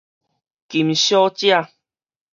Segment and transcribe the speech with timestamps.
[0.67, 1.69] 金小姐